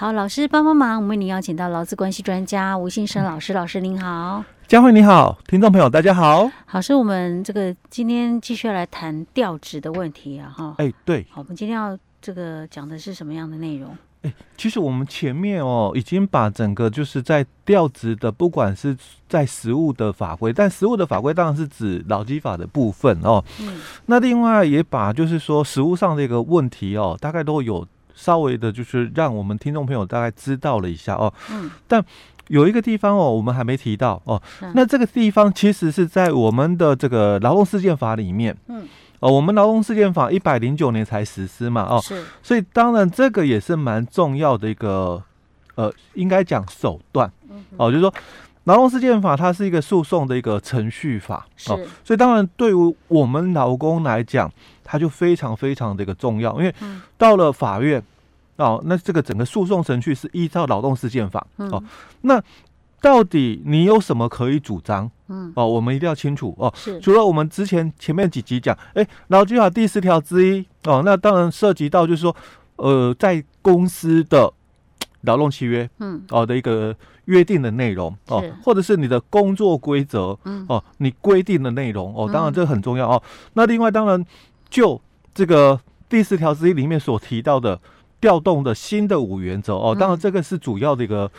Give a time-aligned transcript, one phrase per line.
[0.00, 6.50] 好，老师帮帮忙，我们为您邀请到劳资关系专家吴信生老师，老师您好，佳慧你好，听众朋友大家好。
[6.64, 10.74] 好，是我们这个今天继续要来谈调职的问题啊，哈。
[10.78, 11.26] 哎，对。
[11.28, 13.94] 好，我们今天要这个讲的是什么样的内容？
[14.22, 18.96] 哎，其实我们前面哦，已经把整个就是在调职的，不管是
[19.28, 23.44] 在实务的法规，但实务的法规当然是指劳基法的部分哦。
[23.60, 23.78] 嗯。
[24.06, 27.86] 那另外也把就是说实务上的一个问题哦，大概都有。
[28.14, 31.32] 稍微的，就是让我们听众朋友大概知道了一下哦。
[31.50, 31.70] 嗯。
[31.86, 32.04] 但
[32.48, 34.40] 有一个地方哦，我们还没提到哦。
[34.74, 38.56] 那这个地方其实是在我们的这个劳动事件法里面。
[38.68, 38.86] 嗯。
[39.20, 41.82] 哦，我们劳动事件法一百零九年才实施嘛。
[41.82, 42.00] 哦。
[42.02, 42.24] 是。
[42.42, 45.22] 所以当然这个也是蛮重要的一个，
[45.74, 47.30] 呃，应该讲手段。
[47.48, 47.64] 嗯。
[47.76, 48.12] 哦，就是说
[48.64, 51.46] 劳动事件法它是一个诉讼的一个程序法。
[51.68, 51.78] 哦。
[52.04, 54.50] 所以当然对于我们劳工来讲。
[54.90, 56.74] 它就非常非常的一个重要，因为
[57.16, 58.02] 到了法院，
[58.56, 61.80] 哦，那这个整个诉讼程序是依照劳动事件法，哦，
[62.22, 62.42] 那
[63.00, 65.08] 到底你有什么可以主张？
[65.28, 66.72] 嗯，哦，我们一定要清楚哦。
[66.74, 72.34] 是，除了我们之前前面几集讲，哎，劳基法第十条之一，哦，那当然涉及到就是说，
[72.74, 74.52] 呃，在公司的
[75.20, 76.92] 劳动契约，嗯，哦的一个
[77.26, 83.22] 约定的内容，哦，或者是你的工作规则，嗯，哦，你规定的内容，哦，当然这个很重要哦。
[83.52, 84.24] 那另外当然。
[84.70, 85.00] 就
[85.34, 87.78] 这个第四条之一里面所提到的
[88.20, 91.30] 调动的新的五原则哦，当然这个是主要的一个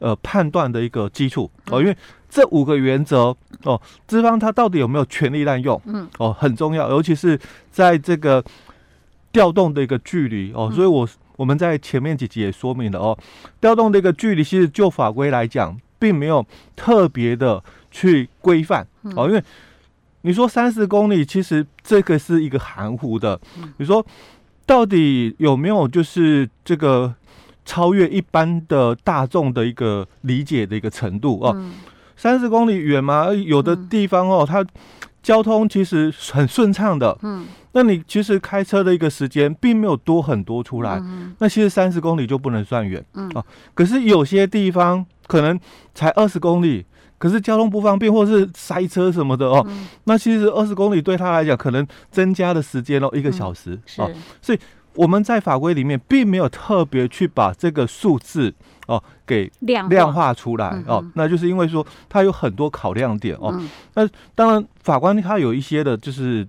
[0.00, 1.96] 呃判断的一个基础哦，因为
[2.28, 6.08] 这五个原则哦，资方他到底有没有权利滥用，嗯。
[6.18, 7.38] 哦很重要，尤其是
[7.70, 8.44] 在这个
[9.32, 13.16] 调动的一个距离哦，所以我我们在前面几集也说明了哦，
[13.60, 19.42] 调动的一个距离其实就法规来讲，并没有特别的去规范哦，因为。
[20.22, 23.40] 你说三十公里，其实这个是一个含糊的。
[23.78, 24.04] 你说
[24.66, 27.14] 到底有没有就是这个
[27.64, 31.56] 超越一般的大众的一个理解的一个程度哦？
[32.16, 33.32] 三十公里远吗？
[33.32, 34.64] 有的地方哦，它
[35.22, 37.16] 交通其实很顺畅的。
[37.22, 41.02] 嗯，那你其实开车的一个时间并没有多很多出来。
[41.38, 43.02] 那其实三十公里就不能算远。
[43.14, 45.58] 嗯，啊，可是有些地方可能
[45.94, 46.84] 才二十公里。
[47.20, 54.10] 可是交通不方便，或是塞车什么的哦，嗯、那其实二十公里对他来讲，可能增加的时间哦一个小时、嗯、哦，
[54.40, 54.58] 所以
[54.94, 58.54] 我们在法规里面并没有特别去把这个数字
[58.86, 60.32] 哦给量化。
[60.32, 66.48] 出来化哦，那就是因为说它有很多考量点哦，嗯、那当然法官他有一些的就是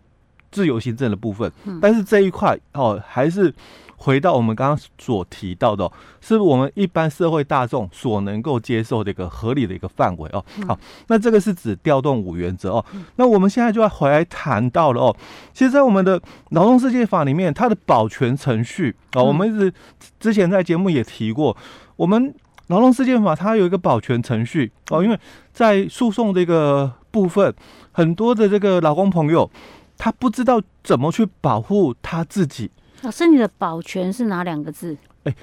[0.52, 3.54] 自由行政的部分，嗯、但是这一块哦还是。
[4.02, 5.90] 回到我们刚刚所提到的，
[6.22, 10.44] 是我们一般社会大众所能够接受的一个合理的一个范围哦。
[10.68, 12.86] 好，那这个是指调动五原则哦。
[13.18, 15.16] 那我们现在就要回来谈到了哦。
[15.54, 16.20] 其实，在我们的
[16.50, 19.72] 劳动世界法里面，它的保全程序啊，我们一直
[20.20, 21.56] 之前在节目也提过，
[21.96, 22.34] 我们
[22.68, 25.20] 劳动事件法它有一个保全程序哦，因为
[25.54, 27.54] 在诉讼这个部分，
[27.92, 29.48] 很多的这个劳工朋友
[29.96, 32.72] 他不知道怎么去保护他自己。
[33.02, 34.98] 老师，你的保全是哪两个字？
[35.24, 35.36] 哎，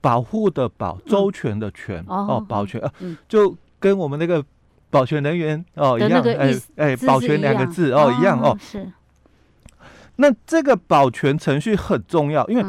[0.00, 2.92] 保护的保，周全的全哦，保全啊，
[3.28, 4.44] 就跟我们那个
[4.90, 8.56] 保全人员哦一样，哎哎，保全两个字哦一样哦。
[8.60, 8.90] 是。
[10.16, 12.64] 那这个保全程序很重要，因为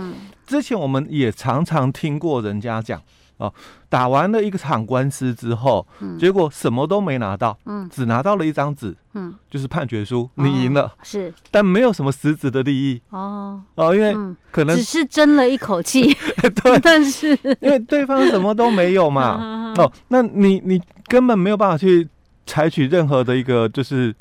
[0.48, 3.02] 之前我们也常常听过人家讲。
[3.38, 3.54] 哦，
[3.90, 14.14] 打完了一个场官司之后，嗯、结果什么都没拿到，嗯，只拿到了一张纸，嗯，就是判决书，你赢了，哦、是，但没有什么实质的利益，哦，哦，因为
[14.52, 16.14] 可能、嗯、只是争了一口气，
[16.64, 17.38] 对，但是。
[17.60, 22.08] 因为对方什么都没有嘛， 哦，那你你根本没有办法去
[22.46, 24.14] 采取任何的一个就是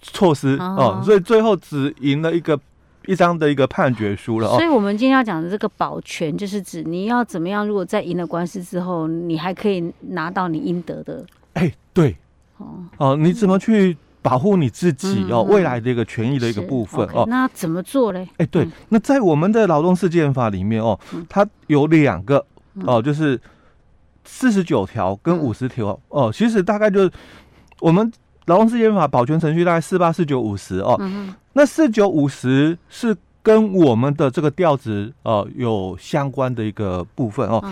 [0.00, 2.58] 措施哦，哦，所以最后只赢了一个。
[3.06, 11.24] 一张的一个判决书了哦，所以我们今天要讲的这个保全，就是指你要怎么样，如果在赢了官司之后，你还可以拿到你应得的。
[11.54, 12.16] 哎，对，
[12.58, 12.66] 哦。
[12.98, 15.42] 哦，你怎么去保护你自己哦？
[15.42, 18.28] 未来的一个权益的一个部分哦，那怎么做嘞？
[18.38, 20.98] 哎，对，那在我们的劳动事件法里面哦，
[21.28, 22.44] 它有两个
[22.86, 23.40] 哦，就是
[24.24, 27.10] 四十九条跟五十条哦，其实大概就是
[27.80, 28.12] 我们。
[28.46, 37.62] 劳动事件法保全程序大概四八四九五十哦，嗯、哼那四九五十是跟我们的这个调职呃有相关的一个部分哦。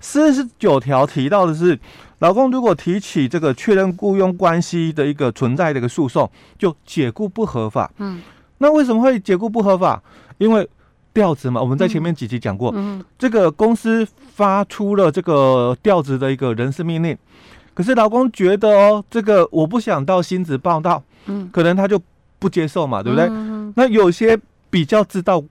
[0.00, 1.78] 四十九条提到的是，
[2.18, 7.90] 老公如果提起这个确认雇佣关系的一个存在的一个诉讼，就解雇不合法。
[7.96, 8.20] 嗯，
[8.58, 10.02] 那为什么会解雇不合法？
[10.36, 10.68] 因为
[11.14, 17.16] 调职嘛，我们在前面几集讲过，嗯嗯、这个公司发出了这个调职的一个人事命令。
[17.72, 21.98] 可是老公觉得哦，这个我不想到新职报道，嗯，可能他就
[22.44, 23.26] 不接受嘛，对不对？
[23.30, 24.38] 嗯、那有些
[24.68, 25.42] 比较知道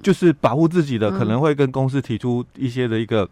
[0.00, 3.28] 就是保护自己的，可能会跟公司提出一些的一个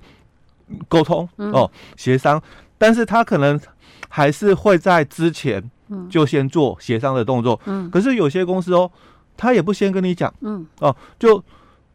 [0.88, 2.42] 沟通、嗯、哦协商，
[2.76, 3.60] 但是他可能
[4.08, 5.62] 还是会在之前
[6.10, 7.60] 就先做协商的动作。
[7.66, 8.90] 嗯，可是有些公司哦，
[9.36, 11.40] 他也不先跟你讲，嗯哦，就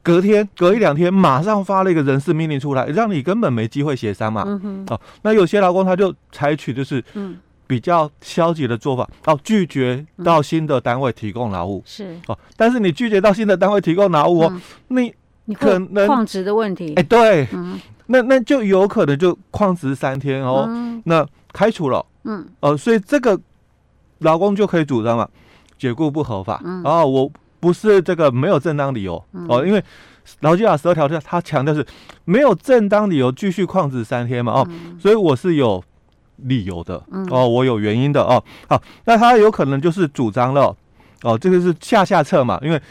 [0.02, 4.44] 隔天隔一两天马上发了一个人事命令出来，让你根本没机会协商嘛。
[4.88, 7.38] 哦，那有些劳工他就采取就是嗯。
[7.72, 12.18] 比较消极的做法，哦，拒绝到新的单位提供劳务、嗯、是。
[12.28, 15.14] 哦，但是你拒绝到新的单位提供劳务哦，那、嗯、
[15.46, 23.40] 你可能旷职的问题，哎、欸，对，嗯、那那就有可能就旷职三天哦，嗯、那开除了，嗯，哦、呃，所以这个
[24.20, 25.30] 劳工就可以主张了，
[25.80, 27.32] 解雇不合法，嗯，然后我
[27.62, 29.82] 不是这个没有正当理由、嗯、哦，因为
[30.42, 31.88] 劳基法十二条他强调是
[32.26, 35.82] 没有正当理由继续旷职三天嘛，哦，嗯、所以我是有。
[36.38, 38.44] 理由的哦，我有原因的哦。
[38.68, 40.76] 好，那他有可能就是主张了
[41.24, 42.82] 哦，这个是下下策嘛，因为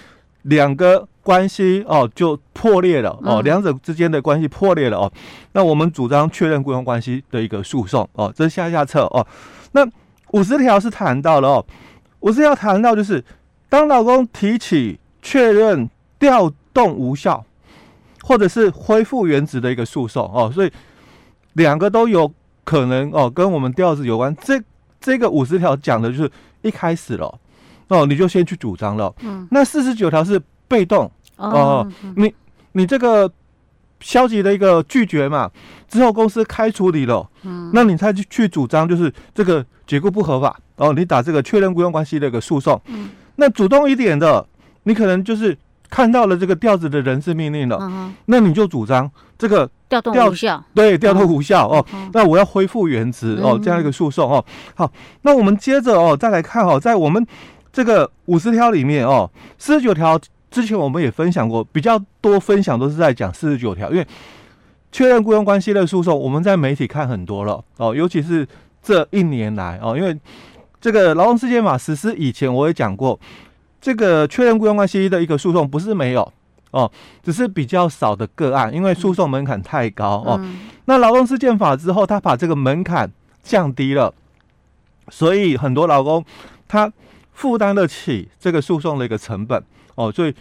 [0.43, 5.13] 两个关系哦就破裂了哦，两者之间的关系破裂了哦。
[5.53, 9.27] 那我们主张确认雇佣关系的一个诉讼哦，这是下下策哦。
[9.73, 9.85] 那
[10.33, 11.67] 五十条是谈到了哦，
[12.21, 13.25] 五十条谈到就是
[13.69, 17.45] 当老公提起确认调动无效
[18.23, 20.71] 或者是恢复原职的一个诉讼哦，所以
[21.55, 22.33] 两个都有。
[22.71, 24.33] 可能哦，跟我们调子有关。
[24.41, 24.63] 这
[25.01, 26.31] 这个五十条讲的就是
[26.63, 27.27] 一开始了
[27.89, 29.13] 哦，你就先去主张了。
[29.23, 31.11] 嗯，那四十九条是被动。
[31.35, 31.85] 哦，
[32.15, 32.33] 你
[32.71, 33.29] 你这个
[33.99, 35.51] 消极的一个拒绝嘛，
[35.89, 40.57] 之后公司开除你了，嗯，那你再去去主张就是这个解雇不合法。
[40.77, 42.81] 哦，你打这个确认雇佣关系的一个诉讼。
[42.87, 44.47] 嗯，那主动一点的，
[44.85, 45.59] 你可能就是。
[45.93, 51.87] 看到了这个调子的人事命令了，嗯、那你就主张这个调动无效，对，调动无效、嗯、哦。
[51.93, 54.43] 嗯、那我要恢复原职、嗯、哦，这样一个诉讼哦。
[54.75, 54.91] 好，
[55.23, 57.27] 那我们接着哦，再来看哦，在我们
[57.73, 59.29] 这个五十条里面哦，
[59.59, 60.19] 四十九条
[60.51, 64.07] 之前我们也分享过，比较多分享都是在讲四十九条，因为
[64.93, 68.47] 确认雇佣关系的诉讼，我们在媒体看很多了哦，尤其是
[68.83, 70.17] 这一年来哦，因为
[70.81, 73.19] 这个劳动事件法实施以前，我也讲过。
[73.83, 76.31] 这个确认雇佣关系的一个诉讼不是没有
[76.73, 76.91] 哦，
[77.23, 80.39] 只是比较少的个案，因为诉讼门槛太高哦。
[80.41, 83.11] 嗯、那劳动事件法之后，他把这个门槛
[83.43, 84.15] 降低了，
[85.09, 86.25] 所以很多劳工
[86.69, 86.93] 他
[87.33, 89.63] 负担得起这个诉讼的一个成本
[89.97, 90.35] 哦，所以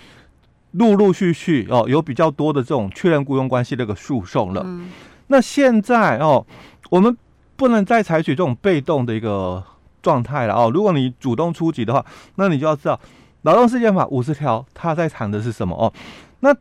[0.74, 4.62] 陆陆续续哦有比较多的这种确认雇佣关系的一个诉讼了。
[4.66, 4.92] 嗯、
[5.28, 6.46] 那现在哦，
[6.92, 7.18] 我们
[7.56, 9.64] 不能再采取这种被动的一个
[10.04, 10.70] 状态了哦。
[10.72, 12.06] 如果你主动出击的话，
[12.36, 13.00] 那你就要知道。
[13.50, 15.92] 劳动事件法五十条，他在谈的是什么哦？
[16.42, 16.56] 那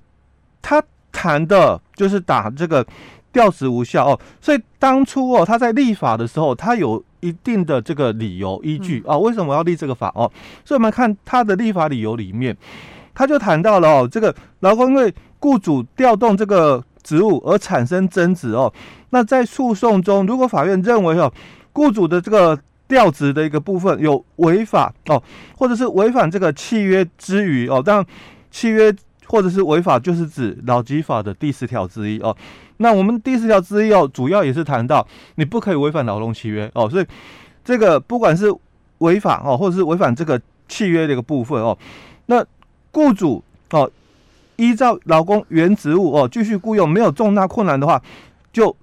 [0.62, 0.82] 他
[1.12, 2.86] 谈的就是打这个
[3.30, 4.18] 调职无效哦。
[4.40, 9.18] 所以当初哦，他在立法的时候，他有一定的这个理由依据啊。
[9.18, 10.30] 为什么要立这个法哦？
[10.64, 12.56] 所以我们看他的立法理由里面，
[13.14, 18.72] 他就谈到了哦，这个劳工因为雇主调动这个职务而产生争执哦。
[19.10, 21.30] 那在诉讼中，如果法院认为哦，
[21.72, 22.58] 雇主的这个
[22.88, 25.22] 调职的一个部分有违法哦，
[25.54, 28.06] 或者是违反这个契约之余哦，当然
[28.50, 28.92] 契约
[29.26, 32.34] 或者是违法就是指劳基法的第十条之一哦。
[32.78, 37.06] 那我们第十条之一哦，主要也是谈到你不可以违反劳动契约哦，所以
[37.62, 38.52] 这个不管是
[38.98, 41.76] 违法哦，或者是违反这个契约的一个部分哦，
[42.26, 42.42] 那
[42.90, 43.90] 雇主哦
[44.56, 48.02] 依照劳工原职务哦继续雇佣没有重大困难的话，
[48.50, 48.74] 就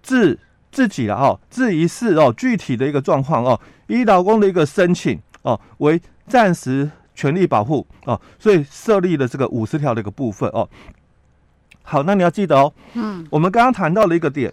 [0.00, 0.38] 自。
[0.72, 10.66] 自己了哦，自疑是哦，具体的一个状况哦，以劳工的一个申请哦，为暂时权利保护哦，所以设立了这个五十条的一个部分哦。
[11.82, 14.50] 好，那你要记得哦，嗯，我们刚刚谈到了一个点，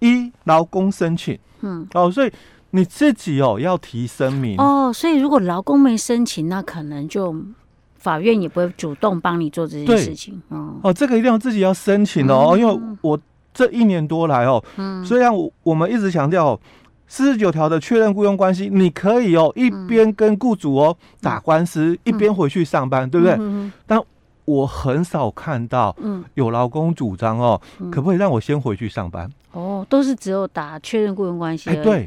[0.00, 2.30] 一劳工申请，嗯，哦，所以
[2.72, 4.60] 你自己哦要提声明。
[4.60, 7.34] 哦，所以如果劳工没申请，那可能就
[7.94, 13.18] 法院也不会主动帮你做这件事情，哦，哦，这个一定要自己要申请哦，嗯、因为我。
[13.56, 16.60] 这一年多来哦，嗯，虽然我我们一直强调
[17.08, 23.72] 四十九条的确认雇佣关系，你可以哦一边跟雇主哦打官司，一边回去上班，对不对？
[23.86, 23.98] 但
[24.44, 25.96] 我很少看到
[26.34, 27.58] 有劳工主张哦，
[27.90, 29.26] 可不可以让我先回去上班？
[29.52, 31.70] 哦，都是只有打确认雇佣关系。
[31.70, 32.06] 哎，对，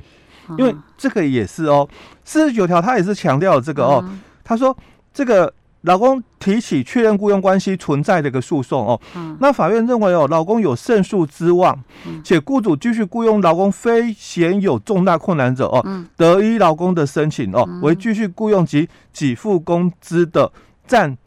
[0.59, 1.89] 因为这个也是哦，
[2.23, 4.07] 四十九条他也是强调了这个哦，
[4.43, 4.77] 他说
[5.11, 5.51] 这个。
[5.83, 11.73] 劳工提起确认雇佣关系存在的一个诉讼哦，嗯、那法院认为哦，老公有胜诉之望，
[12.05, 20.51] 嗯、且雇主继续雇佣老公非显有重大困难者哦，嗯、得依老公的申请哦，为继续雇佣及给付工资的
[20.85, 21.17] 暂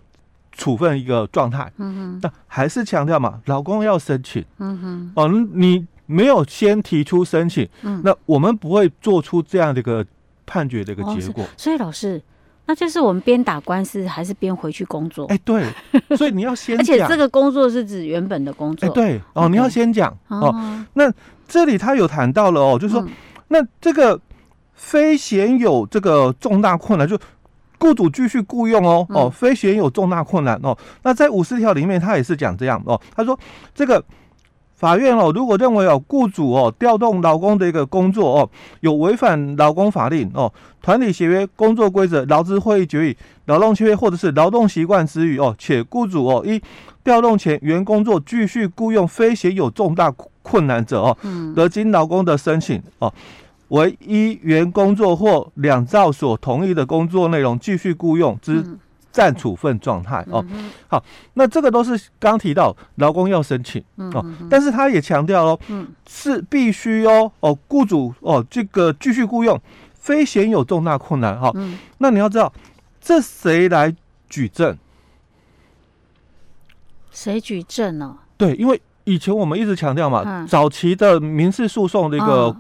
[0.53, 1.73] 处分一个状态。
[1.79, 4.45] 嗯哼，但还是强调嘛，老公要申请。
[4.59, 10.05] 嗯哼，哦，你没有先提出申请，嗯、那我们不会做出这样的一个
[10.45, 11.43] 判决的一个结果。
[11.43, 12.21] 哦、所以老师。
[12.73, 15.27] 那就是我们边打官司还是边回去工作？
[15.27, 15.63] 哎，对，
[16.17, 18.89] 所以你要先讲， 而且这个工作是指原本的工作。
[18.89, 20.83] 哎，对哦，你要先讲哦。
[20.95, 21.13] 那
[21.47, 23.07] 这里他有谈到了哦，就是说，
[23.49, 24.19] 那这个
[24.73, 27.19] 非显有这个重大困难，就
[27.79, 30.75] 雇主继续雇佣哦哦，非显有重大困难哦。
[31.03, 33.39] 那在五十条里面，他也是讲这样哦，他说
[33.75, 34.03] 这个。
[34.83, 46.61] 法院哦，如果认为哦，雇主哦调动劳工的一个工作哦，有违反劳工法令哦、团体协约、工作规则、劳资会议决议、劳动契约或者是劳动习惯之余哦，且雇主哦一
[47.05, 50.13] 调动前原工作继续雇佣非显有重大
[50.43, 51.17] 困难者哦，
[51.55, 53.15] 得经劳工的申请哦，
[53.69, 58.65] 为一原工作或两造所同意的工作内容继续雇佣之。
[59.13, 60.43] 暂处分状态哦，
[60.89, 61.05] 好，
[61.35, 65.61] 那这个都是刚提到劳工要申请哦，但是他也强调哦，
[66.09, 69.61] 是必须哦哦，雇主哦这个继续雇佣，
[69.95, 71.53] 非显有重大困难哈。
[71.99, 72.51] 那你要知道，
[73.01, 73.95] 这谁来
[74.31, 74.77] 举证？
[77.11, 78.17] 谁举证呢？
[78.39, 82.57] 对，因为以前我们一直强调嘛，早期的民事诉讼的一个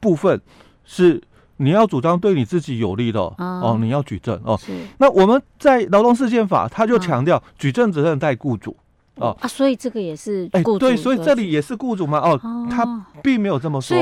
[0.00, 0.38] 部分
[0.84, 1.22] 是。
[1.56, 4.58] 你要主张对你自己有利的哦，哦你要举证哦。
[4.60, 4.72] 是。
[4.98, 8.76] 那我们在劳动事件法，他就强调举证责任在雇主
[9.16, 9.36] 哦。
[9.40, 10.78] 啊，所以这个也是雇主。
[10.78, 12.18] 对，所以这里也是雇主嘛。
[12.18, 13.96] 哦，他并没有这么说。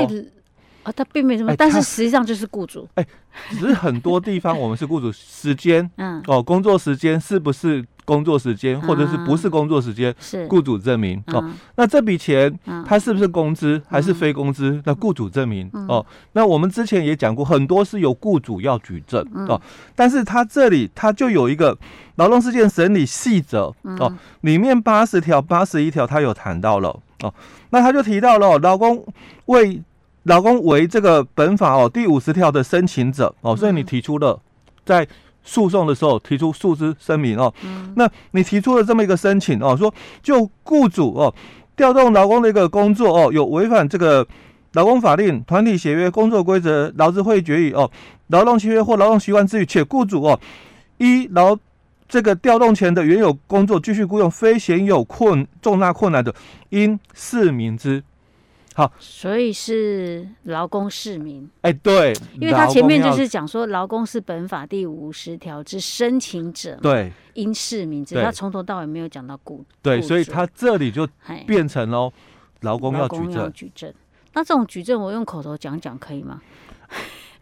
[0.83, 2.87] 啊，他并没有这么，但是实际上就是雇主。
[2.95, 3.07] 哎，
[3.51, 7.85] 只是很多地方我们是雇主，时间，嗯，哦，工作时间是不是？
[8.05, 11.43] 工作时间或者是不是工作时间，是雇主证明哦。
[11.75, 12.53] 那这笔钱，
[12.85, 14.81] 它是不是工资还是非工资？
[14.85, 16.05] 那雇主证明哦。
[16.33, 19.61] 那我们之前也讲过，很多是由雇主要举证哦。
[19.95, 21.77] 但是他这里他就有一个
[22.15, 27.33] 劳动事件审理细则哦，里面八十条、八十一条他有谈到了哦。
[27.69, 29.05] 那他就提到了劳工
[29.45, 29.81] 为
[30.23, 34.39] 劳工为这个本法哦第五十条的申请者哦，所以你提出了
[34.85, 35.07] 在。
[35.43, 41.33] 诉讼的时候提出诉之声明哦，嗯、那你提出了这么一个申请哦，说就雇主哦
[41.75, 44.25] 调动劳工的一个工作哦，有违反这个
[44.73, 47.89] 劳工法令、团体协约、工作规则、劳资会议决议哦、
[48.27, 50.39] 劳动契约或劳动习惯之余，且雇主哦
[50.97, 51.57] 一劳
[52.07, 56.33] 这个调动前的原有工作继续雇佣非显有困重大困难的，
[56.69, 58.03] 应释明之。
[58.75, 61.47] 好，所以是劳工市民。
[61.61, 68.15] 哎，对，因为他前面就是讲说，劳工是本法第五十条之申请者，对，应释明之。
[68.15, 71.07] 他从头到尾没有讲到雇，对，所以他这里就
[71.45, 72.11] 变成了
[72.61, 73.53] 劳工要举证。
[73.53, 73.93] 举证，
[74.33, 76.41] 那这种举证我用口头讲讲可以吗？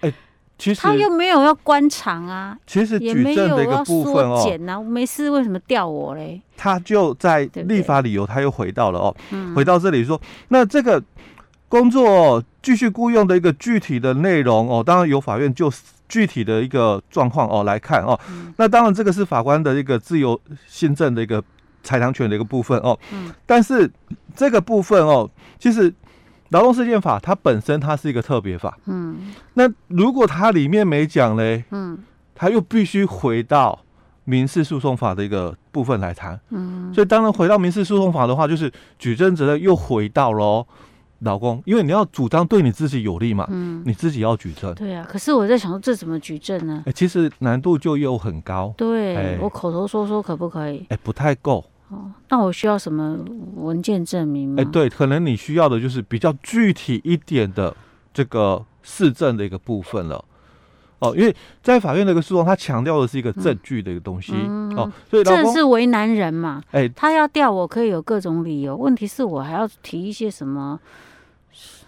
[0.02, 0.14] 哎，
[0.62, 6.40] 其实他又没有要关场啊，其实举证的一个部分哦，减啊，没事为什么调我嘞？
[6.56, 9.16] 他就在立法理由，他又回到了哦，
[9.56, 11.02] 回到这里说，那这个。
[11.72, 15.72] 工作继续雇佣的一个具体的内容哦，当然由法院就
[16.10, 18.20] 具体的一个状况哦来看哦。
[18.30, 20.38] 嗯、那当然这个是法官的一个自由
[20.68, 21.42] 新政的一个
[21.82, 23.00] 裁量权的一个部分哦。
[23.14, 23.32] 嗯。
[23.46, 23.90] 但是
[24.36, 25.94] 这个部分哦，其实
[26.52, 28.78] 劳动事件法它本身它是一个特别法。
[28.86, 29.34] 嗯。
[29.56, 31.98] 那如果它里面没讲嘞，嗯，
[32.34, 33.78] 它又必须回到
[34.24, 36.40] 民事诉讼法的一个部分来谈。
[36.52, 36.94] 嗯。
[36.94, 40.66] 所以当然回到民事诉讼法的话，就是举证责任又回到了。
[41.24, 44.74] 劳工，因为你要主张对你自己有利嘛，嗯，你自己要举证。
[44.74, 46.82] 对啊，可是我在想说，这怎么举证呢？
[46.88, 48.74] 哎，其实难度就又很高。
[48.76, 50.84] 对，诶我口头说说可不可以？
[50.90, 51.64] 哎，不太够。
[51.92, 53.18] 哦，那我需要什么
[53.56, 54.56] 文件证明吗？
[54.62, 57.76] 哎，对，可能你需要的就是比较具体一点的
[58.14, 60.24] 这个市政的一个部分了。
[61.00, 64.34] 哦，因为在法院的一个诉讼，他强调的是一个证据的一个东西。
[64.36, 66.62] 嗯、哦，所以这是为难人嘛？
[66.72, 70.80] 哎，他要调我可以有各种理由，问题是我还要提一些什么？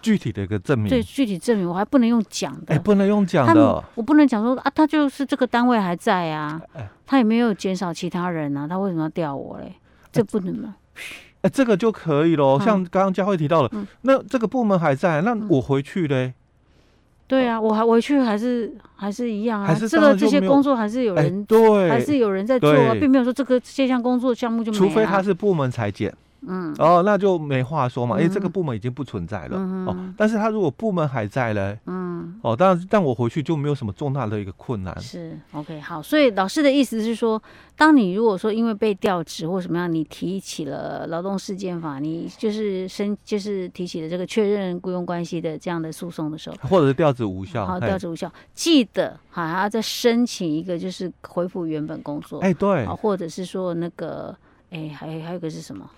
[0.02, 6.60] 具体的一个证明，对，具体证明我还不能用讲的，哎，不能用讲的，我不能讲说啊，他就是这个单位还在啊，
[7.06, 9.74] 他也没有减少其他人啊，他为什么要调我嘞？
[10.14, 10.76] 这不能吗？
[11.42, 12.58] 哎，这个就可以喽。
[12.58, 13.70] 像刚刚佳慧提到了，
[14.02, 16.32] 那这个部门还在，那我回去嘞？
[17.26, 26.14] 对啊，我还回去还是还是一样啊，还是这个这些工作还是有人对，还是有人在做啊，并没有说这个这项工作项目就没有，除非他是部门裁减。
[26.46, 30.14] 嗯，哦，那就没话说嘛，因为这个部门已经不存在了，嗯、哦。
[30.16, 31.78] 但是他如果部门还在嘞？
[31.86, 34.98] 嗯，哦，当然，但我回去就没有什么重大的一个困难。
[35.00, 36.02] 是，OK，好。
[36.02, 37.42] 所以老师的意思是说，
[37.76, 54.36] 当你如果说因为被调职或什么样，你提起了劳动事件法，你就是申就是提起了这个确认雇佣关系的这样的诉讼的时候，或者是调职无效，好，调职无效，记得好还要再申请一个就是恢复原本工作，哎，对，或者是说那个，
[54.70, 55.88] 哎，还还有个是什么？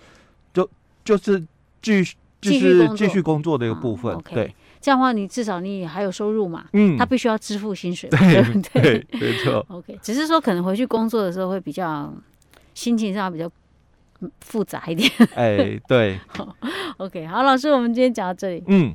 [1.07, 1.39] 就就是
[1.81, 6.65] 继续继续继续工作的一个部分，对，这样的话你至少你还有收入嘛。
[6.73, 8.81] 嗯，他必须要支付薪水，对对不对？
[8.81, 9.65] 对，没错。
[9.69, 12.13] OK，只是说可能回去工作的时候会比较
[12.73, 13.49] 心情上比较
[14.41, 15.09] 复杂一点。
[15.35, 16.19] 哎，对。
[16.97, 18.63] OK，好，老师，我们今天讲到这里。
[18.67, 18.93] 嗯。